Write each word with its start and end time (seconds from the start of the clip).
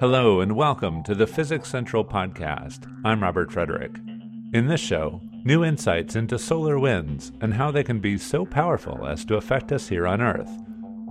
Hello, 0.00 0.40
and 0.40 0.56
welcome 0.56 1.02
to 1.02 1.14
the 1.14 1.26
Physics 1.26 1.68
Central 1.68 2.02
podcast. 2.02 2.90
I'm 3.04 3.22
Robert 3.22 3.52
Frederick. 3.52 3.98
In 4.54 4.66
this 4.66 4.80
show, 4.80 5.20
new 5.44 5.62
insights 5.62 6.16
into 6.16 6.38
solar 6.38 6.78
winds 6.78 7.32
and 7.42 7.52
how 7.52 7.70
they 7.70 7.84
can 7.84 8.00
be 8.00 8.16
so 8.16 8.46
powerful 8.46 9.06
as 9.06 9.26
to 9.26 9.36
affect 9.36 9.72
us 9.72 9.88
here 9.88 10.06
on 10.06 10.22
Earth. 10.22 10.48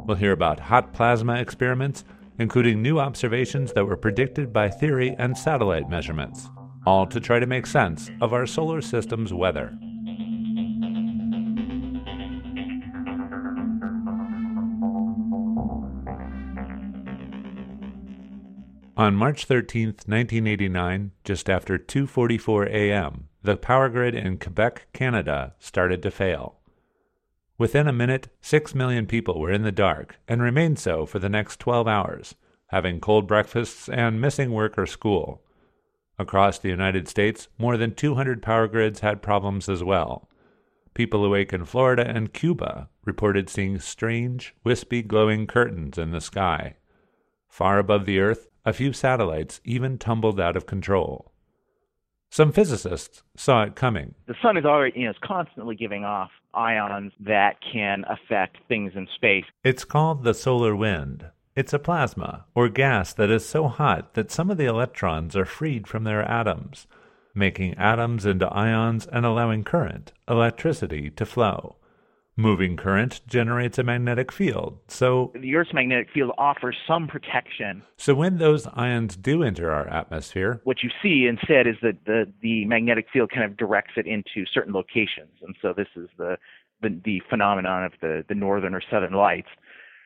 We'll 0.08 0.18
hear 0.18 0.32
about 0.32 0.60
hot 0.60 0.92
plasma 0.92 1.36
experiments, 1.36 2.04
including 2.40 2.82
new 2.82 3.00
observations 3.00 3.74
that 3.74 3.86
were 3.86 3.96
predicted 3.96 4.52
by 4.52 4.72
theory 4.72 5.16
and 5.20 5.38
satellite 5.38 5.88
measurements, 5.88 6.50
all 6.88 7.06
to 7.06 7.20
try 7.20 7.38
to 7.38 7.46
make 7.46 7.68
sense 7.68 8.10
of 8.22 8.34
our 8.34 8.48
solar 8.48 8.82
system's 8.82 9.32
weather. 9.32 9.78
On 19.00 19.16
March 19.16 19.46
13, 19.46 19.86
1989, 20.08 21.12
just 21.24 21.50
after 21.50 21.78
2:44 21.78 22.68
a.m., 22.68 23.30
the 23.42 23.56
power 23.56 23.88
grid 23.88 24.14
in 24.14 24.38
Quebec, 24.38 24.88
Canada, 24.92 25.56
started 25.58 26.04
to 26.04 26.12
fail. 26.12 26.58
Within 27.58 27.88
a 27.88 27.94
minute, 27.94 28.28
6 28.42 28.76
million 28.76 29.06
people 29.06 29.40
were 29.40 29.54
in 29.54 29.62
the 29.62 29.72
dark 29.72 30.18
and 30.28 30.42
remained 30.42 30.80
so 30.80 31.06
for 31.06 31.18
the 31.18 31.30
next 31.30 31.62
12 31.62 31.88
hours, 31.88 32.36
having 32.72 33.00
cold 33.00 33.26
breakfasts 33.26 33.88
and 33.88 34.20
missing 34.20 34.52
work 34.52 34.78
or 34.78 34.86
school. 34.86 35.44
Across 36.18 36.60
the 36.60 36.68
United 36.68 37.08
States, 37.08 37.48
more 37.58 37.78
than 37.78 37.96
200 37.96 38.42
power 38.42 38.68
grids 38.68 39.00
had 39.00 39.22
problems 39.22 39.70
as 39.70 39.82
well. 39.82 40.28
People 40.94 41.24
awake 41.24 41.54
in 41.54 41.64
Florida 41.64 42.06
and 42.06 42.34
Cuba 42.34 42.90
reported 43.06 43.50
seeing 43.50 43.80
strange, 43.80 44.54
wispy 44.66 45.02
glowing 45.02 45.48
curtains 45.48 45.98
in 45.98 46.12
the 46.12 46.20
sky. 46.20 46.76
Far 47.50 47.80
above 47.80 48.06
the 48.06 48.20
Earth, 48.20 48.48
a 48.64 48.72
few 48.72 48.94
satellites 48.94 49.60
even 49.66 49.98
tumbled 49.98 50.40
out 50.40 50.56
of 50.56 50.66
control. 50.66 51.32
Some 52.30 52.52
physicists 52.52 53.24
saw 53.36 53.64
it 53.64 53.76
coming. 53.76 54.14
The 54.28 54.36
sun 54.42 54.56
is 54.56 54.64
already, 54.64 55.00
you 55.00 55.06
know, 55.06 55.12
is 55.12 55.18
constantly 55.24 55.76
giving 55.76 56.06
off 56.06 56.30
ions 56.54 57.12
that 57.20 57.58
can 57.62 58.06
affect 58.08 58.58
things 58.68 58.94
in 58.96 59.08
space. 59.16 59.46
It's 59.64 59.84
called 59.84 60.24
the 60.24 60.34
solar 60.34 60.76
wind. 60.76 61.26
It's 61.56 61.74
a 61.74 61.80
plasma, 61.80 62.46
or 62.54 62.70
gas, 62.70 63.14
that 63.14 63.32
is 63.32 63.46
so 63.46 63.68
hot 63.68 64.14
that 64.14 64.32
some 64.32 64.52
of 64.52 64.58
the 64.58 64.66
electrons 64.66 65.36
are 65.36 65.46
freed 65.46 65.88
from 65.88 66.04
their 66.04 66.22
atoms, 66.22 66.88
making 67.34 67.74
atoms 67.76 68.26
into 68.26 68.48
ions 68.48 69.08
and 69.08 69.26
allowing 69.26 69.64
current, 69.64 70.14
electricity, 70.28 71.10
to 71.10 71.26
flow. 71.26 71.78
Moving 72.40 72.78
current 72.78 73.20
generates 73.28 73.78
a 73.78 73.84
magnetic 73.84 74.32
field, 74.32 74.80
so 74.88 75.34
The 75.36 75.54
Earth's 75.58 75.74
magnetic 75.74 76.08
field 76.14 76.32
offers 76.38 76.78
some 76.88 77.06
protection. 77.06 77.84
so 77.98 78.16
when 78.16 78.38
those 78.38 78.66
ions 78.68 79.18
do 79.18 79.44
enter 79.44 79.70
our 79.70 79.90
atmosphere, 79.90 80.62
What 80.64 80.82
you 80.82 80.90
see 81.04 81.28
instead 81.28 81.68
is 81.68 81.76
that 81.82 82.06
the, 82.06 82.32
the 82.42 82.64
magnetic 82.64 83.08
field 83.12 83.30
kind 83.30 83.44
of 83.44 83.58
directs 83.58 83.96
it 83.98 84.08
into 84.08 84.46
certain 84.54 84.72
locations. 84.72 85.36
And 85.42 85.54
so 85.62 85.74
this 85.76 85.90
is 85.98 86.08
the, 86.18 86.38
the, 86.82 86.98
the 87.04 87.22
phenomenon 87.30 87.84
of 87.84 87.92
the, 88.00 88.24
the 88.30 88.36
northern 88.36 88.74
or 88.74 88.82
southern 88.90 89.16
lights. 89.16 89.50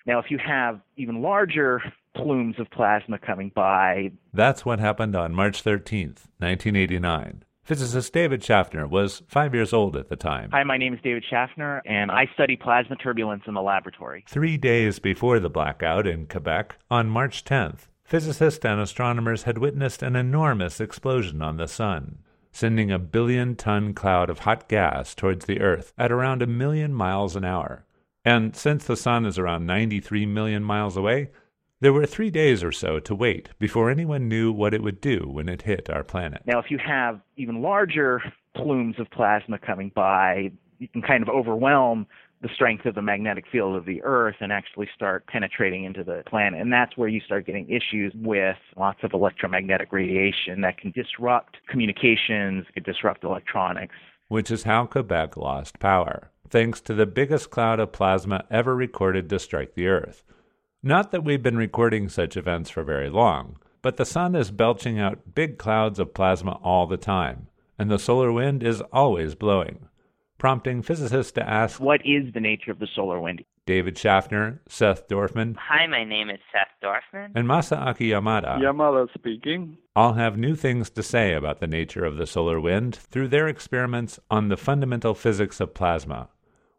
Now, 0.07 0.17
if 0.17 0.31
you 0.31 0.39
have 0.39 0.81
even 0.97 1.21
larger 1.21 1.83
plumes 2.15 2.55
of 2.57 2.67
plasma 2.71 3.19
coming 3.19 3.51
by, 3.53 4.11
that's 4.33 4.65
what 4.65 4.79
happened 4.79 5.15
on 5.15 5.35
March 5.35 5.63
13th, 5.63 6.25
1989. 6.39 7.43
Physicist 7.63 8.11
David 8.11 8.43
Schaffner 8.43 8.85
was 8.85 9.23
five 9.29 9.55
years 9.55 9.71
old 9.71 9.95
at 9.95 10.09
the 10.09 10.17
time. 10.17 10.49
Hi, 10.51 10.63
my 10.63 10.77
name 10.77 10.93
is 10.93 10.99
David 11.01 11.23
Schaffner, 11.29 11.81
and 11.85 12.11
I 12.11 12.25
study 12.33 12.57
plasma 12.57 12.97
turbulence 12.97 13.43
in 13.47 13.53
the 13.53 13.61
laboratory. 13.61 14.25
Three 14.27 14.57
days 14.57 14.99
before 14.99 15.39
the 15.39 15.49
blackout 15.49 16.05
in 16.05 16.25
Quebec, 16.25 16.75
on 16.91 17.07
March 17.07 17.45
10th, 17.45 17.87
physicists 18.03 18.65
and 18.65 18.81
astronomers 18.81 19.43
had 19.43 19.59
witnessed 19.59 20.03
an 20.03 20.17
enormous 20.17 20.81
explosion 20.81 21.41
on 21.41 21.55
the 21.55 21.69
Sun, 21.69 22.17
sending 22.51 22.91
a 22.91 22.99
billion 22.99 23.55
ton 23.55 23.93
cloud 23.93 24.29
of 24.29 24.39
hot 24.39 24.67
gas 24.67 25.15
towards 25.15 25.45
the 25.45 25.61
Earth 25.61 25.93
at 25.97 26.11
around 26.11 26.41
a 26.41 26.47
million 26.47 26.93
miles 26.93 27.37
an 27.37 27.45
hour. 27.45 27.85
And 28.25 28.57
since 28.57 28.83
the 28.83 28.97
Sun 28.97 29.25
is 29.25 29.39
around 29.39 29.65
93 29.65 30.25
million 30.25 30.65
miles 30.65 30.97
away, 30.97 31.29
there 31.83 31.91
were 31.93 32.05
three 32.05 32.29
days 32.29 32.63
or 32.63 32.71
so 32.71 32.97
to 32.97 33.13
wait 33.13 33.49
before 33.59 33.89
anyone 33.89 34.29
knew 34.29 34.53
what 34.53 34.73
it 34.73 34.81
would 34.81 35.01
do 35.01 35.27
when 35.27 35.49
it 35.49 35.63
hit 35.63 35.89
our 35.89 36.03
planet. 36.03 36.41
Now, 36.45 36.57
if 36.59 36.71
you 36.71 36.77
have 36.77 37.19
even 37.35 37.61
larger 37.61 38.21
plumes 38.55 38.95
of 38.99 39.11
plasma 39.11 39.59
coming 39.59 39.91
by, 39.93 40.51
you 40.79 40.87
can 40.87 41.01
kind 41.01 41.21
of 41.21 41.27
overwhelm 41.27 42.07
the 42.41 42.47
strength 42.55 42.85
of 42.85 42.95
the 42.95 43.01
magnetic 43.01 43.45
field 43.51 43.75
of 43.75 43.85
the 43.85 44.01
Earth 44.03 44.35
and 44.39 44.51
actually 44.51 44.87
start 44.95 45.27
penetrating 45.27 45.83
into 45.83 46.05
the 46.05 46.23
planet. 46.25 46.61
And 46.61 46.71
that's 46.71 46.95
where 46.95 47.09
you 47.09 47.19
start 47.19 47.45
getting 47.45 47.69
issues 47.69 48.13
with 48.15 48.57
lots 48.77 48.99
of 49.03 49.11
electromagnetic 49.13 49.91
radiation 49.91 50.61
that 50.61 50.77
can 50.77 50.91
disrupt 50.91 51.57
communications, 51.67 52.65
can 52.73 52.83
disrupt 52.83 53.25
electronics. 53.25 53.95
Which 54.29 54.51
is 54.51 54.63
how 54.63 54.85
Quebec 54.85 55.35
lost 55.35 55.79
power, 55.79 56.31
thanks 56.49 56.79
to 56.81 56.93
the 56.93 57.05
biggest 57.05 57.49
cloud 57.49 57.81
of 57.81 57.91
plasma 57.91 58.45
ever 58.49 58.73
recorded 58.73 59.29
to 59.29 59.39
strike 59.39 59.75
the 59.75 59.87
Earth. 59.87 60.23
Not 60.85 61.11
that 61.11 61.23
we've 61.23 61.41
been 61.41 61.55
recording 61.55 62.09
such 62.09 62.35
events 62.35 62.69
for 62.69 62.83
very 62.83 63.09
long, 63.09 63.57
but 63.81 63.95
the 63.95 64.05
sun 64.05 64.35
is 64.35 64.51
belching 64.51 64.99
out 64.99 65.33
big 65.33 65.57
clouds 65.57 65.97
of 65.97 66.13
plasma 66.13 66.59
all 66.61 66.87
the 66.87 66.97
time, 66.97 67.47
and 67.79 67.89
the 67.89 67.97
solar 67.97 68.33
wind 68.33 68.63
is 68.63 68.81
always 68.91 69.33
blowing, 69.33 69.87
prompting 70.37 70.81
physicists 70.81 71.31
to 71.33 71.49
ask 71.49 71.79
What 71.79 72.01
is 72.05 72.33
the 72.33 72.41
nature 72.41 72.71
of 72.71 72.79
the 72.79 72.87
solar 72.93 73.21
wind? 73.21 73.45
David 73.65 73.97
Schaffner, 73.97 74.61
Seth 74.67 75.07
Dorfman, 75.07 75.55
Hi, 75.55 75.87
my 75.87 76.03
name 76.03 76.29
is 76.29 76.39
Seth 76.51 76.67
Dorfman. 76.83 77.31
and 77.33 77.47
Masaaki 77.47 78.09
Yamada 78.09 78.59
Yamada 78.59 79.07
speaking. 79.13 79.77
all 79.95 80.13
have 80.13 80.37
new 80.37 80.53
things 80.53 80.89
to 80.89 81.01
say 81.01 81.33
about 81.33 81.61
the 81.61 81.67
nature 81.67 82.03
of 82.03 82.17
the 82.17 82.27
solar 82.27 82.59
wind 82.59 82.93
through 82.93 83.29
their 83.29 83.47
experiments 83.47 84.19
on 84.29 84.49
the 84.49 84.57
fundamental 84.57 85.13
physics 85.13 85.61
of 85.61 85.73
plasma. 85.73 86.27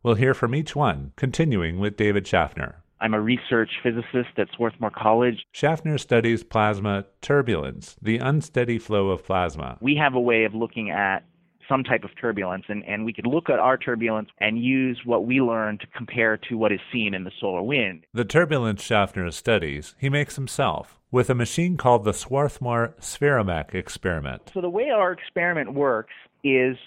We'll 0.03 0.17
hear 0.17 0.35
from 0.35 0.55
each 0.55 0.77
one, 0.77 1.13
continuing 1.17 1.79
with 1.79 1.97
David 1.97 2.27
Schaffner. 2.27 2.83
I'm 3.05 3.13
a 3.13 3.21
research 3.21 3.69
physicist 3.83 4.39
at 4.39 4.49
Swarthmore 4.57 4.91
College. 4.91 5.45
Schaffner 5.53 5.99
studies 5.99 6.43
plasma 6.43 7.05
turbulence, 7.21 7.97
the 8.01 8.17
unsteady 8.17 8.79
flow 8.79 9.11
of 9.11 9.23
plasma. 9.23 9.77
We 9.83 9.95
have 9.97 10.15
a 10.15 10.21
way 10.21 10.45
of 10.45 10.55
looking 10.55 10.91
at 10.91 11.19
some 11.69 11.85
type 11.85 12.03
of 12.05 12.11
turbulence, 12.19 12.65
and, 12.69 12.83
and 12.87 13.05
we 13.05 13.13
could 13.13 13.27
look 13.27 13.51
at 13.51 13.59
our 13.59 13.77
turbulence 13.77 14.31
and 14.41 14.57
use 14.57 15.03
what 15.05 15.27
we 15.27 15.43
learn 15.43 15.77
to 15.81 15.87
compare 15.95 16.39
to 16.49 16.55
what 16.57 16.73
is 16.73 16.81
seen 16.91 17.13
in 17.13 17.25
the 17.25 17.31
solar 17.39 17.63
wind. 17.63 18.07
The 18.15 18.25
turbulence 18.25 18.83
Schaffner 18.83 19.31
studies, 19.33 19.95
he 19.99 20.09
makes 20.09 20.37
himself 20.37 20.99
with 21.11 21.29
a 21.29 21.35
machine 21.35 21.77
called 21.77 22.05
the 22.05 22.15
Swarthmore 22.15 22.95
Spheromak 23.01 23.75
experiment. 23.75 24.51
So 24.55 24.63
the 24.63 24.71
way 24.71 24.89
our 24.89 25.13
experiment 25.13 25.75
works 25.75 26.15
is 26.43 26.79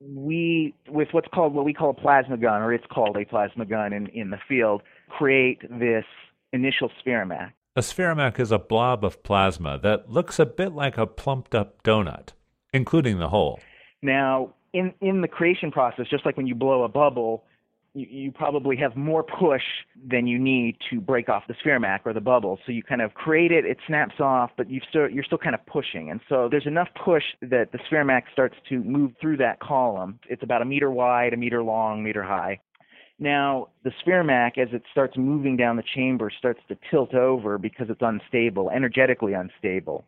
we, 0.00 0.72
with 0.88 1.08
what's 1.10 1.28
called 1.34 1.52
what 1.52 1.64
we 1.64 1.74
call 1.74 1.90
a 1.90 1.94
plasma 1.94 2.36
gun, 2.36 2.62
or 2.62 2.72
it's 2.72 2.86
called 2.92 3.16
a 3.16 3.24
plasma 3.24 3.64
gun 3.64 3.92
in, 3.92 4.06
in 4.08 4.30
the 4.30 4.38
field, 4.48 4.82
create 5.18 5.60
this 5.70 6.04
initial 6.52 6.90
spheromak. 7.04 7.52
A 7.76 7.80
spheromak 7.80 8.38
is 8.38 8.52
a 8.52 8.58
blob 8.58 9.04
of 9.04 9.22
plasma 9.22 9.78
that 9.82 10.08
looks 10.08 10.38
a 10.38 10.46
bit 10.46 10.72
like 10.72 10.96
a 10.96 11.06
plumped 11.06 11.54
up 11.54 11.82
donut, 11.82 12.28
including 12.72 13.18
the 13.18 13.28
hole. 13.28 13.58
Now, 14.02 14.54
in, 14.72 14.94
in 15.00 15.20
the 15.22 15.28
creation 15.28 15.70
process, 15.70 16.06
just 16.08 16.24
like 16.24 16.36
when 16.36 16.46
you 16.46 16.54
blow 16.54 16.84
a 16.84 16.88
bubble, 16.88 17.44
you, 17.94 18.06
you 18.08 18.32
probably 18.32 18.76
have 18.76 18.96
more 18.96 19.24
push 19.24 19.62
than 20.08 20.26
you 20.26 20.38
need 20.38 20.76
to 20.90 21.00
break 21.00 21.28
off 21.28 21.44
the 21.48 21.54
spheromak 21.54 22.00
or 22.04 22.12
the 22.12 22.20
bubble. 22.20 22.58
So 22.64 22.72
you 22.72 22.82
kind 22.82 23.02
of 23.02 23.14
create 23.14 23.50
it, 23.50 23.64
it 23.64 23.78
snaps 23.86 24.20
off, 24.20 24.50
but 24.56 24.70
you 24.70 24.80
still, 24.88 25.08
you're 25.08 25.24
still 25.24 25.38
kind 25.38 25.54
of 25.54 25.64
pushing. 25.66 26.10
And 26.10 26.20
so 26.28 26.48
there's 26.48 26.66
enough 26.66 26.88
push 27.04 27.24
that 27.40 27.72
the 27.72 27.78
spheromak 27.90 28.22
starts 28.32 28.56
to 28.68 28.78
move 28.82 29.12
through 29.20 29.38
that 29.38 29.60
column. 29.60 30.18
It's 30.28 30.42
about 30.42 30.62
a 30.62 30.64
meter 30.64 30.90
wide, 30.90 31.32
a 31.32 31.36
meter 31.36 31.62
long, 31.62 32.02
meter 32.04 32.22
high. 32.22 32.60
Now, 33.18 33.68
the 33.84 33.92
spheromak, 34.04 34.58
as 34.58 34.68
it 34.72 34.82
starts 34.90 35.16
moving 35.16 35.56
down 35.56 35.76
the 35.76 35.84
chamber, 35.94 36.30
starts 36.36 36.60
to 36.68 36.76
tilt 36.90 37.14
over 37.14 37.58
because 37.58 37.86
it's 37.88 38.02
unstable, 38.02 38.70
energetically 38.70 39.34
unstable. 39.34 40.04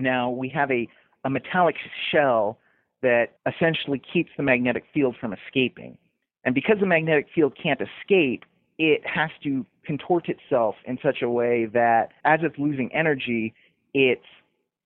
Now, 0.00 0.30
we 0.30 0.48
have 0.48 0.70
a, 0.70 0.88
a 1.24 1.30
metallic 1.30 1.76
shell 2.10 2.58
that 3.02 3.36
essentially 3.46 4.00
keeps 4.12 4.30
the 4.36 4.42
magnetic 4.42 4.84
field 4.92 5.16
from 5.20 5.32
escaping. 5.32 5.96
And 6.44 6.54
because 6.54 6.76
the 6.80 6.86
magnetic 6.86 7.26
field 7.34 7.56
can't 7.60 7.80
escape, 7.80 8.44
it 8.78 9.02
has 9.06 9.30
to 9.44 9.64
contort 9.84 10.28
itself 10.28 10.74
in 10.86 10.98
such 11.02 11.22
a 11.22 11.28
way 11.28 11.66
that 11.66 12.08
as 12.24 12.40
it's 12.42 12.58
losing 12.58 12.92
energy, 12.92 13.54
it's 13.94 14.26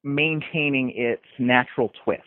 maintaining 0.03 0.93
its 0.95 1.25
natural 1.39 1.91
twist. 2.05 2.23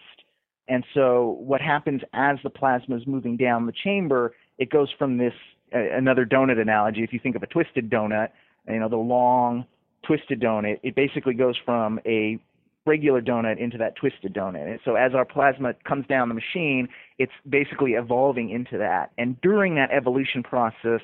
And 0.67 0.83
so 0.93 1.37
what 1.39 1.61
happens 1.61 2.01
as 2.13 2.37
the 2.43 2.49
plasma 2.49 2.97
is 2.97 3.07
moving 3.07 3.37
down 3.37 3.65
the 3.65 3.73
chamber, 3.83 4.33
it 4.59 4.69
goes 4.69 4.89
from 4.97 5.17
this 5.17 5.33
another 5.71 6.25
donut 6.25 6.59
analogy. 6.59 7.03
If 7.03 7.13
you 7.13 7.19
think 7.19 7.35
of 7.35 7.43
a 7.43 7.47
twisted 7.47 7.89
donut, 7.89 8.29
you 8.67 8.79
know 8.79 8.89
the 8.89 8.97
long 8.97 9.65
twisted 10.05 10.39
donut, 10.39 10.79
it 10.83 10.95
basically 10.95 11.33
goes 11.33 11.55
from 11.65 11.99
a 12.05 12.37
regular 12.85 13.21
donut 13.21 13.59
into 13.59 13.77
that 13.77 13.95
twisted 13.95 14.33
donut. 14.33 14.67
And 14.67 14.79
so 14.85 14.95
as 14.95 15.13
our 15.13 15.25
plasma 15.25 15.73
comes 15.87 16.07
down 16.07 16.29
the 16.29 16.35
machine, 16.35 16.87
it's 17.17 17.31
basically 17.47 17.93
evolving 17.93 18.49
into 18.49 18.77
that. 18.77 19.11
And 19.17 19.39
during 19.41 19.75
that 19.75 19.91
evolution 19.91 20.43
process, 20.43 21.01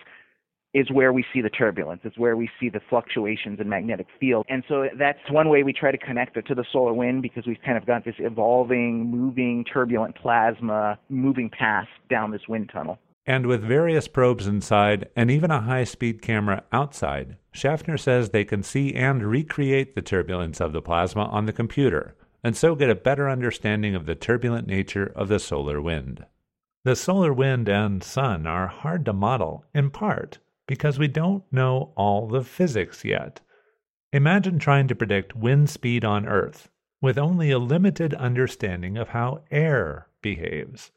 is 0.75 0.91
where 0.91 1.13
we 1.13 1.23
see 1.33 1.41
the 1.41 1.49
turbulence. 1.49 2.01
It's 2.03 2.17
where 2.17 2.35
we 2.35 2.49
see 2.59 2.67
the 2.67 2.81
fluctuations 2.89 3.61
in 3.61 3.69
magnetic 3.69 4.07
field. 4.19 4.45
And 4.49 4.61
so 4.67 4.89
that's 4.99 5.19
one 5.29 5.47
way 5.47 5.63
we 5.63 5.71
try 5.71 5.89
to 5.89 5.97
connect 5.97 6.35
it 6.35 6.45
to 6.47 6.53
the 6.53 6.65
solar 6.73 6.93
wind 6.93 7.21
because 7.21 7.47
we've 7.47 7.61
kind 7.65 7.77
of 7.77 7.85
got 7.85 8.03
this 8.03 8.15
evolving, 8.19 9.09
moving, 9.09 9.63
turbulent 9.63 10.17
plasma 10.17 10.99
moving 11.07 11.49
past 11.49 11.87
down 12.09 12.29
this 12.29 12.41
wind 12.49 12.69
tunnel. 12.73 12.99
And 13.27 13.47
with 13.47 13.63
various 13.63 14.07
probes 14.07 14.45
inside 14.45 15.09
and 15.15 15.31
even 15.31 15.49
a 15.49 15.61
high 15.61 15.83
speed 15.83 16.21
camera 16.21 16.63
outside, 16.71 17.37
Schaffner 17.51 17.97
says 17.97 18.29
they 18.29 18.45
can 18.45 18.61
see 18.61 18.93
and 18.93 19.23
recreate 19.23 19.95
the 19.95 20.01
turbulence 20.01 20.61
of 20.61 20.73
the 20.73 20.81
plasma 20.81 21.25
on 21.25 21.45
the 21.45 21.53
computer, 21.53 22.15
and 22.43 22.55
so 22.55 22.75
get 22.75 22.89
a 22.89 22.95
better 22.95 23.27
understanding 23.27 23.95
of 23.95 24.05
the 24.05 24.13
turbulent 24.13 24.67
nature 24.67 25.11
of 25.15 25.27
the 25.27 25.39
solar 25.39 25.81
wind. 25.81 26.25
The 26.83 26.95
solar 26.95 27.33
wind 27.33 27.67
and 27.67 28.03
sun 28.03 28.45
are 28.45 28.67
hard 28.67 29.05
to 29.05 29.13
model, 29.13 29.65
in 29.73 29.89
part 29.89 30.37
because 30.67 30.99
we 30.99 31.07
don't 31.07 31.43
know 31.51 31.93
all 31.95 32.27
the 32.27 32.43
physics 32.43 33.03
yet. 33.03 33.41
Imagine 34.13 34.59
trying 34.59 34.87
to 34.87 34.95
predict 34.95 35.35
wind 35.35 35.69
speed 35.69 36.05
on 36.05 36.27
Earth 36.27 36.69
with 37.01 37.17
only 37.17 37.51
a 37.51 37.59
limited 37.59 38.13
understanding 38.13 38.97
of 38.97 39.09
how 39.09 39.43
air 39.51 40.07
behaves. 40.21 40.91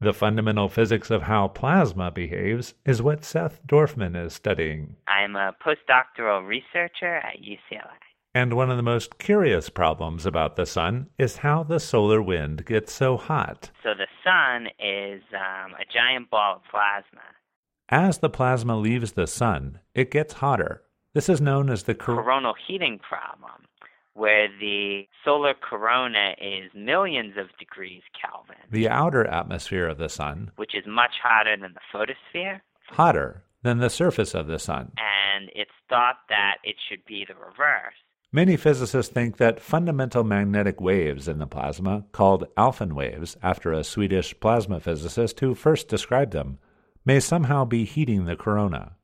The 0.00 0.12
fundamental 0.14 0.68
physics 0.68 1.10
of 1.10 1.22
how 1.22 1.48
plasma 1.48 2.12
behaves 2.12 2.74
is 2.86 3.02
what 3.02 3.24
Seth 3.24 3.60
Dorfman 3.66 4.14
is 4.14 4.32
studying. 4.32 4.94
I'm 5.08 5.34
a 5.34 5.56
postdoctoral 5.60 6.46
researcher 6.46 7.16
at 7.16 7.40
UCLA. 7.42 7.98
And 8.32 8.54
one 8.54 8.70
of 8.70 8.76
the 8.76 8.84
most 8.84 9.18
curious 9.18 9.68
problems 9.68 10.24
about 10.24 10.54
the 10.54 10.66
sun 10.66 11.08
is 11.18 11.38
how 11.38 11.64
the 11.64 11.80
solar 11.80 12.22
wind 12.22 12.64
gets 12.64 12.92
so 12.92 13.16
hot. 13.16 13.72
So 13.82 13.90
the 13.94 14.06
sun 14.22 14.68
is 14.78 15.22
um, 15.32 15.72
a 15.72 15.84
giant 15.92 16.30
ball 16.30 16.56
of 16.56 16.62
plasma. 16.70 17.24
As 17.88 18.18
the 18.18 18.30
plasma 18.30 18.76
leaves 18.76 19.12
the 19.12 19.26
sun, 19.26 19.80
it 19.96 20.12
gets 20.12 20.34
hotter. 20.34 20.84
This 21.12 21.28
is 21.28 21.40
known 21.40 21.70
as 21.70 21.82
the 21.82 21.96
cor- 21.96 22.22
coronal 22.22 22.54
heating 22.68 23.00
problem, 23.00 23.64
where 24.18 24.48
the 24.60 25.02
solar 25.24 25.54
corona 25.54 26.34
is 26.40 26.70
millions 26.74 27.34
of 27.38 27.46
degrees 27.58 28.02
Kelvin. 28.20 28.56
The 28.70 28.88
outer 28.88 29.24
atmosphere 29.24 29.86
of 29.86 29.98
the 29.98 30.08
sun, 30.08 30.50
which 30.56 30.74
is 30.74 30.84
much 30.86 31.12
hotter 31.22 31.56
than 31.56 31.74
the 31.74 31.80
photosphere, 31.92 32.60
hotter 32.90 33.44
than 33.62 33.78
the 33.78 33.90
surface 33.90 34.34
of 34.34 34.48
the 34.48 34.58
sun. 34.58 34.92
And 34.98 35.50
it's 35.54 35.70
thought 35.88 36.16
that 36.28 36.56
it 36.64 36.76
should 36.88 37.04
be 37.06 37.24
the 37.26 37.34
reverse. 37.34 37.94
Many 38.30 38.56
physicists 38.56 39.12
think 39.12 39.38
that 39.38 39.60
fundamental 39.60 40.22
magnetic 40.22 40.80
waves 40.80 41.28
in 41.28 41.38
the 41.38 41.46
plasma, 41.46 42.04
called 42.12 42.46
Alfvén 42.56 42.92
waves 42.92 43.36
after 43.42 43.72
a 43.72 43.84
Swedish 43.84 44.38
plasma 44.38 44.80
physicist 44.80 45.40
who 45.40 45.54
first 45.54 45.88
described 45.88 46.32
them, 46.32 46.58
may 47.06 47.20
somehow 47.20 47.64
be 47.64 47.84
heating 47.84 48.26
the 48.26 48.36
corona. 48.36 48.96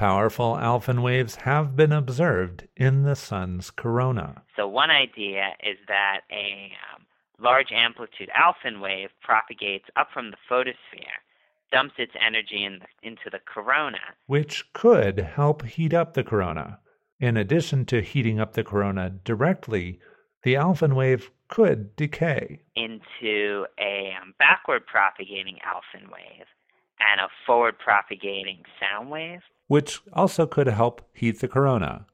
Powerful 0.00 0.56
Alfvén 0.56 1.02
waves 1.02 1.34
have 1.34 1.76
been 1.76 1.92
observed 1.92 2.66
in 2.74 3.02
the 3.02 3.14
sun's 3.14 3.70
corona. 3.70 4.44
So, 4.56 4.66
one 4.66 4.88
idea 4.88 5.50
is 5.62 5.76
that 5.88 6.22
a 6.32 6.72
um, 6.94 7.04
large 7.38 7.70
amplitude 7.70 8.30
Alfvén 8.34 8.80
wave 8.80 9.10
propagates 9.20 9.84
up 9.96 10.08
from 10.10 10.30
the 10.30 10.38
photosphere, 10.48 11.20
dumps 11.70 11.96
its 11.98 12.14
energy 12.18 12.64
in 12.64 12.78
the, 12.78 12.86
into 13.06 13.28
the 13.30 13.40
corona, 13.44 13.98
which 14.24 14.72
could 14.72 15.18
help 15.18 15.66
heat 15.66 15.92
up 15.92 16.14
the 16.14 16.24
corona. 16.24 16.78
In 17.18 17.36
addition 17.36 17.84
to 17.84 18.00
heating 18.00 18.40
up 18.40 18.54
the 18.54 18.64
corona 18.64 19.10
directly, 19.10 20.00
the 20.44 20.54
Alfvén 20.54 20.94
wave 20.94 21.30
could 21.48 21.94
decay 21.96 22.62
into 22.74 23.66
a 23.78 24.14
um, 24.18 24.32
backward 24.38 24.86
propagating 24.86 25.58
Alfvén 25.62 26.10
wave 26.10 26.46
and 27.00 27.20
a 27.20 27.28
forward 27.44 27.78
propagating 27.78 28.62
sound 28.80 29.10
wave, 29.10 29.42
which 29.70 30.00
also 30.12 30.48
could 30.48 30.66
help 30.66 31.00
heat 31.12 31.38
the 31.38 31.46
corona. 31.46 32.04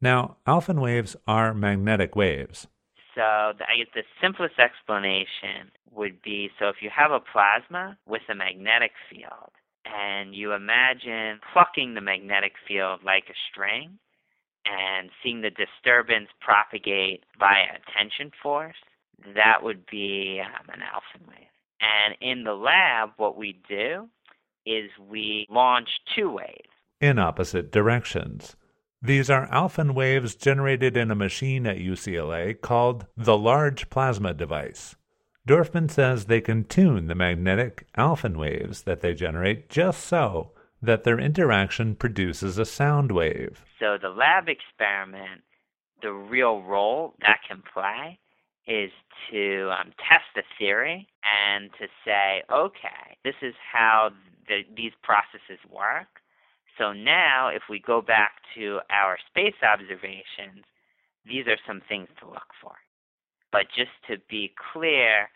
Now, 0.00 0.38
Alfvén 0.46 0.80
waves 0.80 1.16
are 1.26 1.52
magnetic 1.52 2.16
waves. 2.16 2.66
So, 3.14 3.52
the, 3.58 3.64
I 3.68 3.76
guess 3.76 3.92
the 3.94 4.04
simplest 4.22 4.58
explanation 4.58 5.70
would 5.92 6.22
be 6.22 6.48
so 6.58 6.70
if 6.70 6.76
you 6.80 6.88
have 6.88 7.10
a 7.10 7.20
plasma 7.20 7.98
with 8.06 8.22
a 8.30 8.34
magnetic 8.34 8.92
field, 9.10 9.52
and 9.84 10.34
you 10.34 10.54
imagine 10.54 11.40
plucking 11.52 11.92
the 11.92 12.00
magnetic 12.00 12.52
field 12.66 13.00
like 13.04 13.24
a 13.28 13.36
string, 13.52 13.98
and 14.64 15.10
seeing 15.22 15.42
the 15.42 15.50
disturbance 15.50 16.28
propagate 16.40 17.22
via 17.38 17.76
a 17.76 17.98
tension 17.98 18.30
force, 18.42 18.80
that 19.34 19.62
would 19.62 19.84
be 19.90 20.40
um, 20.40 20.70
an 20.72 20.80
Alfvén 20.80 21.28
wave. 21.28 21.52
And 21.82 22.16
in 22.22 22.44
the 22.44 22.54
lab, 22.54 23.10
what 23.18 23.36
we 23.36 23.60
do 23.68 24.08
is 24.64 24.88
we 25.10 25.46
launch 25.50 25.88
two 26.16 26.30
waves 26.30 26.72
in 27.00 27.18
opposite 27.18 27.70
directions. 27.72 28.56
These 29.00 29.30
are 29.30 29.46
Alfvén 29.48 29.94
waves 29.94 30.34
generated 30.34 30.96
in 30.96 31.10
a 31.10 31.14
machine 31.14 31.66
at 31.66 31.78
UCLA 31.78 32.60
called 32.60 33.06
the 33.16 33.36
Large 33.36 33.90
Plasma 33.90 34.34
Device. 34.34 34.96
Dorfman 35.46 35.90
says 35.90 36.24
they 36.24 36.40
can 36.40 36.64
tune 36.64 37.06
the 37.06 37.14
magnetic 37.14 37.86
Alfvén 37.96 38.36
waves 38.36 38.82
that 38.82 39.00
they 39.00 39.14
generate 39.14 39.68
just 39.68 40.04
so 40.04 40.50
that 40.82 41.04
their 41.04 41.18
interaction 41.18 41.94
produces 41.94 42.58
a 42.58 42.64
sound 42.64 43.12
wave. 43.12 43.64
So 43.78 43.96
the 44.00 44.10
lab 44.10 44.48
experiment, 44.48 45.42
the 46.02 46.12
real 46.12 46.62
role 46.62 47.14
that 47.20 47.40
can 47.48 47.62
play 47.72 48.18
is 48.66 48.90
to 49.30 49.70
um, 49.70 49.92
test 49.96 50.26
the 50.34 50.42
theory 50.58 51.08
and 51.24 51.70
to 51.80 51.86
say, 52.04 52.42
okay, 52.52 53.16
this 53.24 53.34
is 53.42 53.54
how 53.72 54.10
the, 54.48 54.60
these 54.76 54.92
processes 55.02 55.58
work. 55.70 56.20
So 56.78 56.92
now, 56.92 57.48
if 57.48 57.62
we 57.68 57.80
go 57.80 58.00
back 58.00 58.32
to 58.54 58.78
our 58.90 59.18
space 59.28 59.60
observations, 59.62 60.64
these 61.26 61.46
are 61.46 61.58
some 61.66 61.82
things 61.88 62.08
to 62.20 62.26
look 62.26 62.54
for. 62.62 62.72
But 63.50 63.66
just 63.76 63.90
to 64.08 64.16
be 64.30 64.54
clear, 64.72 65.28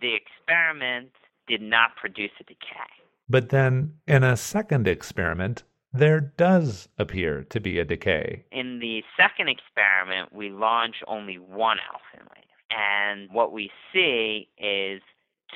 the 0.00 0.14
experiment 0.14 1.10
did 1.48 1.62
not 1.62 1.96
produce 1.96 2.30
a 2.40 2.44
decay. 2.44 2.90
But 3.28 3.48
then, 3.48 3.94
in 4.06 4.22
a 4.24 4.36
second 4.36 4.86
experiment, 4.86 5.62
there 5.92 6.20
does 6.20 6.88
appear 6.98 7.44
to 7.44 7.60
be 7.60 7.78
a 7.78 7.84
decay. 7.84 8.44
In 8.52 8.78
the 8.78 9.02
second 9.16 9.48
experiment, 9.48 10.32
we 10.32 10.50
launch 10.50 10.96
only 11.06 11.38
one 11.38 11.78
Alfvén 11.78 12.22
wave. 12.22 12.44
And 12.70 13.28
what 13.32 13.52
we 13.52 13.70
see 13.92 14.48
is 14.58 15.00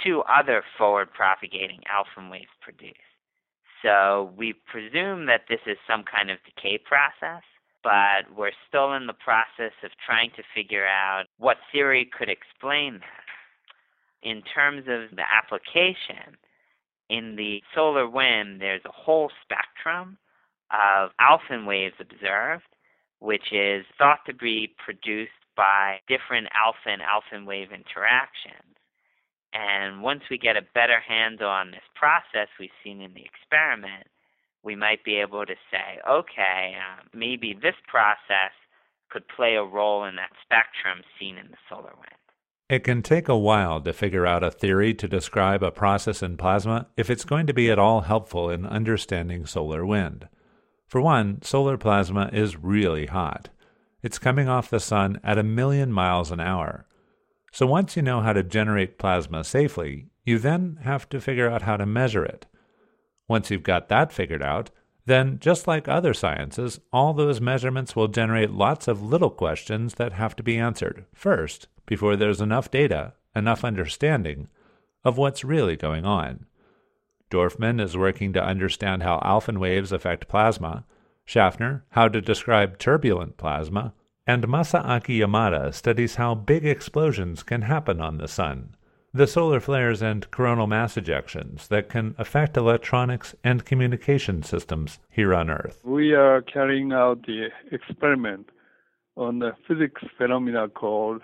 two 0.03 0.23
other 0.23 0.65
forward 0.77 1.13
propagating 1.13 1.81
Alfvén 1.93 2.31
waves 2.31 2.49
produced. 2.61 2.99
So 3.85 4.33
we 4.37 4.55
presume 4.55 5.27
that 5.27 5.43
this 5.49 5.61
is 5.67 5.77
some 5.87 6.05
kind 6.05 6.31
of 6.31 6.39
decay 6.45 6.79
process, 6.79 7.43
but 7.83 8.35
we're 8.35 8.57
still 8.67 8.95
in 8.95 9.07
the 9.07 9.13
process 9.13 9.73
of 9.85 9.91
trying 10.05 10.31
to 10.37 10.43
figure 10.55 10.87
out 10.87 11.25
what 11.39 11.59
theory 11.71 12.11
could 12.19 12.31
explain 12.31 13.01
that. 13.01 14.29
In 14.29 14.43
terms 14.43 14.87
of 14.89 15.15
the 15.15 15.25
application, 15.31 16.39
in 17.11 17.37
the 17.37 17.63
solar 17.75 18.09
wind, 18.09 18.63
there's 18.63 18.81
a 18.87 18.93
whole 18.93 19.31
spectrum 19.43 20.17
of 20.73 21.11
Alfvén 21.21 21.67
waves 21.67 21.97
observed, 22.01 22.65
which 23.19 23.53
is 23.53 23.85
thought 23.99 24.21
to 24.27 24.33
be 24.33 24.75
produced 24.83 25.31
by 25.57 26.01
different 26.09 26.49
alpha 26.55 26.89
and 26.89 27.03
Alfvén 27.03 27.47
wave 27.47 27.69
interactions. 27.71 28.74
And 29.55 30.03
once 30.03 30.23
we 30.31 30.37
get 30.37 30.57
a 30.57 30.67
better 30.75 31.01
handle 31.01 31.49
on 31.49 31.71
this 31.71 31.87
process 31.95 32.49
we've 32.59 32.71
seen 32.83 33.01
in 33.01 33.15
the 33.15 33.25
experiment, 33.25 34.09
we 34.65 34.75
might 34.75 35.05
be 35.05 35.17
able 35.17 35.47
to 35.47 35.55
say, 35.71 36.01
okay, 36.09 36.75
uh, 36.75 37.03
maybe 37.15 37.55
this 37.55 37.77
process 37.87 38.51
could 39.11 39.29
play 39.29 39.55
a 39.55 39.63
role 39.63 40.05
in 40.05 40.17
that 40.17 40.33
spectrum 40.43 41.05
seen 41.21 41.39
in 41.39 41.49
the 41.51 41.57
solar 41.69 41.93
wind. 41.95 42.19
It 42.69 42.83
can 42.83 43.03
take 43.03 43.29
a 43.29 43.39
while 43.39 43.81
to 43.83 43.93
figure 43.93 44.27
out 44.27 44.43
a 44.43 44.51
theory 44.51 44.95
to 44.95 45.07
describe 45.07 45.63
a 45.63 45.71
process 45.71 46.23
in 46.23 46.37
plasma 46.37 46.89
if 46.97 47.11
it's 47.11 47.25
going 47.25 47.47
to 47.47 47.55
be 47.55 47.71
at 47.71 47.79
all 47.79 48.01
helpful 48.01 48.51
in 48.51 48.67
understanding 48.67 49.47
solar 49.47 49.87
wind. 49.87 50.29
For 50.89 51.01
one, 51.01 51.43
solar 51.43 51.77
plasma 51.77 52.31
is 52.33 52.57
really 52.57 53.07
hot. 53.07 53.51
It's 54.03 54.19
coming 54.19 54.49
off 54.49 54.71
the 54.71 54.81
sun 54.81 55.21
at 55.23 55.39
a 55.39 55.43
million 55.43 55.93
miles 55.93 56.31
an 56.31 56.41
hour. 56.41 56.87
So 57.55 57.69
once 57.69 57.95
you 57.95 58.03
know 58.03 58.21
how 58.21 58.33
to 58.33 58.43
generate 58.43 58.99
plasma 58.99 59.45
safely, 59.45 60.09
you 60.25 60.41
then 60.41 60.81
have 60.83 61.09
to 61.11 61.21
figure 61.21 61.49
out 61.49 61.63
how 61.63 61.77
to 61.77 61.87
measure 61.87 62.25
it. 62.25 62.47
Once 63.29 63.49
you've 63.49 63.63
got 63.63 63.89
that 63.89 64.13
figured 64.13 64.43
out, 64.43 64.71
then, 65.07 65.39
just 65.39 65.69
like 65.69 65.87
other 65.87 66.15
sciences, 66.15 66.81
all 66.93 67.15
those 67.15 67.41
measurements 67.41 67.95
will 67.95 68.09
generate 68.09 68.51
lots 68.51 68.89
of 68.89 69.05
little 69.05 69.31
questions 69.31 69.95
that 69.95 70.15
have 70.15 70.35
to 70.35 70.43
be 70.43 70.59
answered 70.59 71.05
first 71.15 71.69
before 71.87 72.17
there's 72.17 72.41
enough 72.41 72.73
data, 72.73 73.13
enough 73.37 73.65
understanding 73.65 74.49
of 75.05 75.17
what's 75.17 75.45
really 75.45 75.77
going 75.77 76.05
on. 76.05 76.47
Dorfman 77.31 77.81
is 77.81 77.97
working 77.97 78.33
to 78.33 78.45
understand 78.45 79.05
how 79.05 79.21
Alfvén 79.21 79.59
waves 79.59 79.93
affect 79.93 80.27
plasma, 80.27 80.87
Schaffner, 81.25 81.85
how 81.91 82.09
to 82.09 82.21
describe 82.21 82.79
turbulent 82.79 83.37
plasma, 83.37 83.95
and 84.27 84.47
Masaaki 84.47 85.19
Yamada 85.21 85.73
studies 85.75 86.17
how 86.17 86.35
big 86.35 86.65
explosions 86.65 87.43
can 87.43 87.63
happen 87.63 88.01
on 88.01 88.19
the 88.19 88.29
sun. 88.29 88.75
the 89.15 89.29
solar 89.29 89.61
flares 89.61 90.03
and 90.03 90.29
coronal 90.33 90.67
mass 90.67 90.97
ejections 90.97 91.69
that 91.69 91.89
can 91.89 92.17
affect 92.19 92.57
electronics 92.57 93.33
and 93.45 93.65
communication 93.65 94.43
systems 94.43 94.99
here 95.09 95.33
on 95.33 95.49
Earth. 95.49 95.81
We 95.85 96.15
are 96.15 96.43
carrying 96.43 96.93
out 96.93 97.25
the 97.25 97.49
experiment 97.71 98.51
on 99.17 99.39
the 99.39 99.53
physics 99.69 100.03
phenomena 100.19 100.69
called 100.69 101.23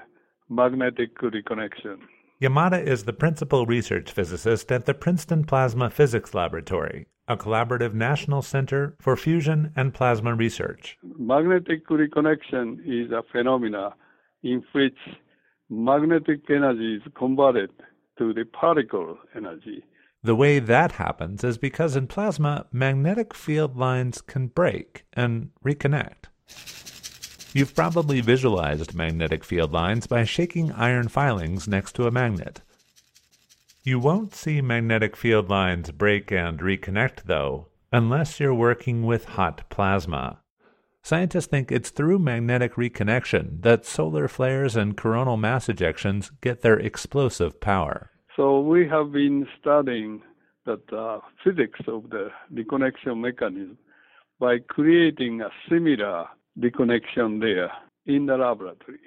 magnetic 0.48 1.18
reconnection. 1.18 1.98
Yamada 2.40 2.80
is 2.82 3.04
the 3.04 3.12
principal 3.12 3.66
research 3.66 4.12
physicist 4.12 4.70
at 4.70 4.86
the 4.86 4.94
Princeton 4.94 5.42
Plasma 5.44 5.90
Physics 5.90 6.32
Laboratory, 6.32 7.06
a 7.30 7.36
collaborative 7.36 7.94
national 7.94 8.42
center 8.42 8.96
for 9.00 9.16
fusion 9.16 9.72
and 9.76 9.94
plasma 9.94 10.34
research. 10.34 10.98
Magnetic 11.16 11.86
reconnection 11.86 12.80
is 12.84 13.12
a 13.12 13.22
phenomena 13.30 13.94
in 14.42 14.64
which 14.72 14.98
magnetic 15.68 16.40
energy 16.50 16.96
is 16.96 17.02
converted 17.16 17.70
to 18.18 18.34
the 18.34 18.44
particle 18.44 19.16
energy. 19.36 19.84
The 20.24 20.34
way 20.34 20.58
that 20.58 20.92
happens 20.92 21.44
is 21.44 21.56
because 21.56 21.94
in 21.94 22.08
plasma, 22.08 22.66
magnetic 22.72 23.32
field 23.32 23.76
lines 23.76 24.20
can 24.20 24.48
break 24.48 25.04
and 25.12 25.50
reconnect. 25.64 26.24
You've 27.54 27.76
probably 27.76 28.20
visualized 28.20 28.92
magnetic 28.92 29.44
field 29.44 29.72
lines 29.72 30.08
by 30.08 30.24
shaking 30.24 30.72
iron 30.72 31.06
filings 31.06 31.68
next 31.68 31.94
to 31.94 32.08
a 32.08 32.10
magnet. 32.10 32.62
You 33.82 33.98
won't 33.98 34.34
see 34.34 34.60
magnetic 34.60 35.16
field 35.16 35.48
lines 35.48 35.90
break 35.90 36.30
and 36.30 36.58
reconnect, 36.58 37.22
though, 37.24 37.68
unless 37.90 38.38
you're 38.38 38.54
working 38.54 39.06
with 39.06 39.24
hot 39.24 39.70
plasma. 39.70 40.40
Scientists 41.02 41.46
think 41.46 41.72
it's 41.72 41.88
through 41.88 42.18
magnetic 42.18 42.74
reconnection 42.74 43.62
that 43.62 43.86
solar 43.86 44.28
flares 44.28 44.76
and 44.76 44.98
coronal 44.98 45.38
mass 45.38 45.66
ejections 45.68 46.30
get 46.42 46.60
their 46.60 46.78
explosive 46.78 47.58
power. 47.58 48.10
So 48.36 48.60
we 48.60 48.86
have 48.88 49.12
been 49.12 49.46
studying 49.58 50.20
that 50.66 50.92
uh, 50.92 51.20
physics 51.42 51.80
of 51.88 52.10
the 52.10 52.28
reconnection 52.52 53.18
mechanism 53.18 53.78
by 54.38 54.58
creating 54.58 55.40
a 55.40 55.48
similar 55.70 56.26
reconnection 56.58 57.40
there 57.40 57.72
in 58.04 58.26
the 58.26 58.36
laboratory. 58.36 59.00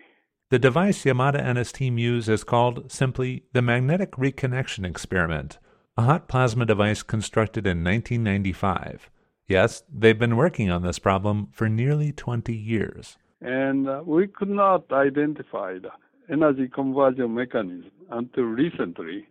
The 0.54 0.60
device 0.60 1.04
Yamada 1.04 1.40
and 1.40 1.58
his 1.58 1.72
team 1.72 1.98
use 1.98 2.30
is 2.30 2.44
called 2.44 2.92
simply 2.92 3.42
the 3.54 3.62
Magnetic 3.64 4.12
Reconnection 4.12 4.86
Experiment, 4.86 5.58
a 5.98 6.04
hot 6.04 6.28
plasma 6.28 6.64
device 6.64 7.02
constructed 7.02 7.66
in 7.66 7.84
1995. 7.84 9.10
Yes, 9.48 9.82
they've 9.92 10.20
been 10.20 10.36
working 10.36 10.70
on 10.70 10.84
this 10.84 11.00
problem 11.00 11.48
for 11.52 11.68
nearly 11.68 12.12
20 12.12 12.56
years. 12.56 13.18
And 13.42 13.90
uh, 13.90 14.04
we 14.06 14.28
could 14.28 14.52
not 14.52 14.84
identify 14.92 15.80
the 15.80 15.90
energy 16.32 16.68
conversion 16.68 17.34
mechanism 17.34 17.90
until 18.12 18.44
recently, 18.44 19.26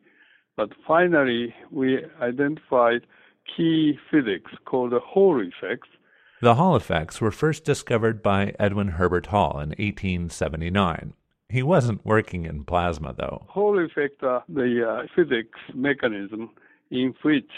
but 0.56 0.70
finally 0.84 1.54
we 1.70 2.00
identified 2.20 3.06
key 3.56 3.96
physics 4.10 4.50
called 4.64 4.90
the 4.90 4.98
Hall 4.98 5.40
effects. 5.40 5.86
The 6.42 6.56
Hall 6.56 6.74
effects 6.74 7.20
were 7.20 7.30
first 7.30 7.62
discovered 7.64 8.20
by 8.20 8.52
Edwin 8.58 8.88
Herbert 8.88 9.26
Hall 9.26 9.60
in 9.60 9.68
1879. 9.78 11.14
He 11.48 11.62
wasn't 11.62 12.04
working 12.04 12.46
in 12.46 12.64
plasma, 12.64 13.14
though. 13.16 13.46
Hall 13.48 13.78
effect 13.78 14.24
are 14.24 14.42
the 14.48 14.84
uh, 14.84 15.06
physics 15.14 15.60
mechanism 15.72 16.50
in 16.90 17.14
which 17.22 17.48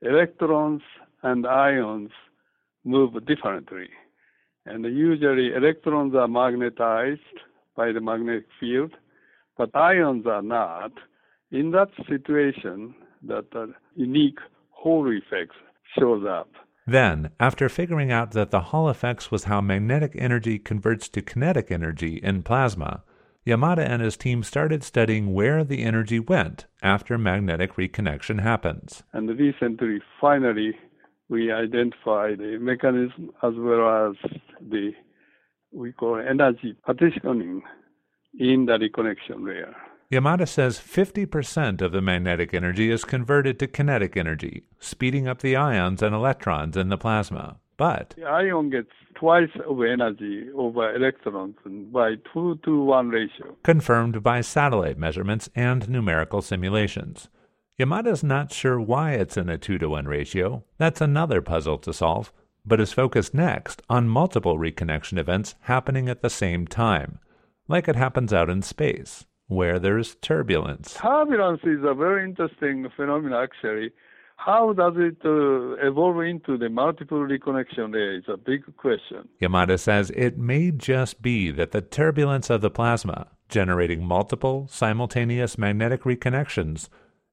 electrons 0.00 0.82
and 1.22 1.46
ions 1.46 2.10
move 2.84 3.12
differently. 3.26 3.88
And 4.66 4.84
usually 4.86 5.52
electrons 5.54 6.16
are 6.16 6.26
magnetized 6.26 7.20
by 7.76 7.92
the 7.92 8.00
magnetic 8.00 8.46
field, 8.58 8.90
but 9.56 9.70
ions 9.76 10.26
are 10.26 10.42
not. 10.42 10.90
In 11.52 11.70
that 11.70 11.90
situation, 12.08 12.92
that 13.22 13.46
uh, 13.54 13.66
unique 13.94 14.40
Hall 14.70 15.08
effect 15.16 15.52
shows 15.96 16.26
up. 16.28 16.48
Then, 16.86 17.30
after 17.38 17.68
figuring 17.68 18.10
out 18.10 18.32
that 18.32 18.50
the 18.50 18.60
Hall 18.60 18.88
effects 18.88 19.30
was 19.30 19.44
how 19.44 19.60
magnetic 19.60 20.14
energy 20.16 20.58
converts 20.58 21.08
to 21.10 21.22
kinetic 21.22 21.70
energy 21.70 22.16
in 22.16 22.42
plasma, 22.42 23.04
Yamada 23.46 23.84
and 23.84 24.02
his 24.02 24.16
team 24.16 24.42
started 24.42 24.84
studying 24.84 25.32
where 25.32 25.64
the 25.64 25.82
energy 25.82 26.20
went 26.20 26.66
after 26.82 27.18
magnetic 27.18 27.74
reconnection 27.74 28.40
happens. 28.40 29.02
And 29.12 29.28
recently, 29.28 30.00
finally, 30.20 30.76
we 31.28 31.50
identified 31.50 32.38
the 32.38 32.58
mechanism 32.60 33.30
as 33.42 33.54
well 33.56 34.10
as 34.10 34.16
the 34.60 34.92
we 35.72 35.92
call 35.92 36.18
energy 36.18 36.76
partitioning 36.84 37.62
in 38.38 38.66
the 38.66 38.72
reconnection 38.72 39.46
layer. 39.46 39.74
Yamada 40.12 40.46
says 40.46 40.78
50% 40.78 41.80
of 41.80 41.92
the 41.92 42.02
magnetic 42.02 42.52
energy 42.52 42.90
is 42.90 43.02
converted 43.02 43.58
to 43.58 43.66
kinetic 43.66 44.14
energy, 44.14 44.64
speeding 44.78 45.26
up 45.26 45.40
the 45.40 45.56
ions 45.56 46.02
and 46.02 46.14
electrons 46.14 46.76
in 46.76 46.90
the 46.90 46.98
plasma. 46.98 47.56
But 47.78 48.12
the 48.18 48.26
ion 48.26 48.68
gets 48.68 48.90
twice 49.14 49.48
of 49.66 49.82
energy 49.82 50.48
over 50.54 50.94
electrons 50.94 51.56
by 51.90 52.16
2 52.34 52.60
to 52.62 52.84
1 52.84 53.08
ratio. 53.08 53.56
Confirmed 53.62 54.22
by 54.22 54.42
satellite 54.42 54.98
measurements 54.98 55.48
and 55.54 55.88
numerical 55.88 56.42
simulations. 56.42 57.30
Yamada's 57.80 58.22
not 58.22 58.52
sure 58.52 58.78
why 58.78 59.12
it's 59.12 59.38
in 59.38 59.48
a 59.48 59.56
2 59.56 59.78
to 59.78 59.88
1 59.88 60.04
ratio. 60.04 60.62
That's 60.76 61.00
another 61.00 61.40
puzzle 61.40 61.78
to 61.78 61.92
solve, 61.94 62.30
but 62.66 62.82
is 62.82 62.92
focused 62.92 63.32
next 63.32 63.80
on 63.88 64.10
multiple 64.10 64.58
reconnection 64.58 65.16
events 65.16 65.54
happening 65.62 66.10
at 66.10 66.20
the 66.20 66.28
same 66.28 66.66
time, 66.66 67.18
like 67.66 67.88
it 67.88 67.96
happens 67.96 68.34
out 68.34 68.50
in 68.50 68.60
space, 68.60 69.24
where 69.54 69.78
there's 69.78 70.16
turbulence. 70.16 70.94
Turbulence 70.94 71.60
is 71.64 71.80
a 71.84 71.94
very 71.94 72.24
interesting 72.24 72.88
phenomenon, 72.96 73.42
actually. 73.42 73.92
How 74.36 74.72
does 74.72 74.94
it 74.96 75.18
uh, 75.24 75.86
evolve 75.86 76.20
into 76.22 76.58
the 76.58 76.68
multiple 76.68 77.18
reconnection 77.18 77.92
layer 77.92 78.18
is 78.18 78.24
a 78.26 78.36
big 78.36 78.64
question. 78.76 79.28
Yamada 79.40 79.78
says 79.78 80.10
it 80.16 80.36
may 80.36 80.72
just 80.72 81.22
be 81.22 81.52
that 81.52 81.70
the 81.70 81.80
turbulence 81.80 82.50
of 82.50 82.60
the 82.60 82.70
plasma, 82.70 83.28
generating 83.48 84.04
multiple 84.04 84.66
simultaneous 84.68 85.56
magnetic 85.56 86.02
reconnections, 86.02 86.88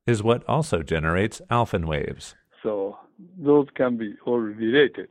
is 0.05 0.21
what 0.21 0.47
also 0.47 0.83
generates 0.83 1.41
Alfvén 1.49 1.85
waves. 1.85 2.35
So 2.61 2.97
those 3.37 3.67
can 3.75 3.97
be 3.97 4.13
all 4.25 4.39
related. 4.39 5.07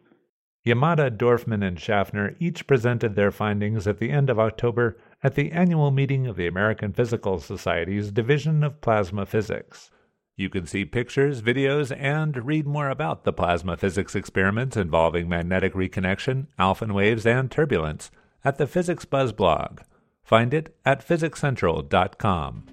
Yamada, 0.66 1.10
Dorfman, 1.10 1.66
and 1.66 1.80
Schaffner 1.80 2.36
each 2.38 2.66
presented 2.66 3.16
their 3.16 3.30
findings 3.30 3.86
at 3.86 3.98
the 3.98 4.10
end 4.10 4.28
of 4.28 4.38
October 4.38 4.96
at 5.22 5.34
the 5.34 5.50
annual 5.52 5.90
meeting 5.90 6.26
of 6.26 6.36
the 6.36 6.46
American 6.46 6.92
Physical 6.92 7.40
Society's 7.40 8.12
Division 8.12 8.62
of 8.62 8.80
Plasma 8.80 9.26
Physics. 9.26 9.90
You 10.36 10.48
can 10.48 10.66
see 10.66 10.84
pictures, 10.84 11.42
videos, 11.42 11.94
and 11.98 12.46
read 12.46 12.64
more 12.64 12.88
about 12.88 13.24
the 13.24 13.32
plasma 13.32 13.76
physics 13.76 14.14
experiments 14.14 14.76
involving 14.76 15.28
magnetic 15.28 15.74
reconnection, 15.74 16.46
Alfvén 16.58 16.92
waves, 16.92 17.26
and 17.26 17.50
turbulence 17.50 18.12
at 18.44 18.56
the 18.56 18.68
Physics 18.68 19.04
Buzz 19.04 19.32
blog. 19.32 19.80
Find 20.22 20.54
it 20.54 20.76
at 20.84 21.04
physicscentral.com. 21.06 22.64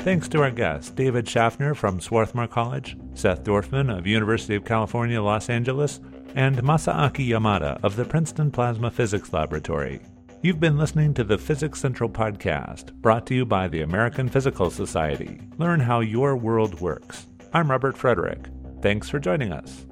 Thanks 0.00 0.28
to 0.28 0.42
our 0.42 0.50
guests, 0.50 0.90
David 0.90 1.26
Schaffner 1.26 1.74
from 1.74 2.00
Swarthmore 2.00 2.48
College, 2.48 2.98
Seth 3.14 3.42
Dorfman 3.44 3.96
of 3.96 4.06
University 4.06 4.54
of 4.54 4.64
California, 4.66 5.22
Los 5.22 5.48
Angeles, 5.48 6.00
and 6.34 6.56
Masaaki 6.58 7.28
Yamada 7.28 7.78
of 7.82 7.96
the 7.96 8.04
Princeton 8.04 8.50
Plasma 8.50 8.90
Physics 8.90 9.32
Laboratory. 9.32 10.00
You've 10.42 10.58
been 10.58 10.78
listening 10.78 11.12
to 11.14 11.24
the 11.24 11.36
Physics 11.36 11.80
Central 11.80 12.08
podcast, 12.08 12.94
brought 12.94 13.26
to 13.26 13.34
you 13.34 13.44
by 13.44 13.68
the 13.68 13.82
American 13.82 14.26
Physical 14.26 14.70
Society. 14.70 15.38
Learn 15.58 15.80
how 15.80 16.00
your 16.00 16.34
world 16.34 16.80
works. 16.80 17.26
I'm 17.52 17.70
Robert 17.70 17.94
Frederick. 17.94 18.48
Thanks 18.80 19.10
for 19.10 19.18
joining 19.18 19.52
us. 19.52 19.84